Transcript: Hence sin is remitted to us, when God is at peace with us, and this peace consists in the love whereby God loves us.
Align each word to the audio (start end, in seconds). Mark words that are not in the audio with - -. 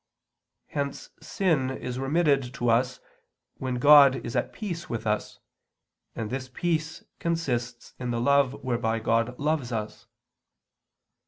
Hence 0.69 1.11
sin 1.21 1.69
is 1.69 1.99
remitted 1.99 2.55
to 2.55 2.69
us, 2.69 2.99
when 3.59 3.75
God 3.75 4.15
is 4.25 4.35
at 4.35 4.51
peace 4.51 4.89
with 4.89 5.05
us, 5.05 5.37
and 6.15 6.31
this 6.31 6.49
peace 6.51 7.03
consists 7.19 7.93
in 7.99 8.09
the 8.09 8.19
love 8.19 8.53
whereby 8.63 8.97
God 8.97 9.37
loves 9.37 9.71
us. 9.71 10.07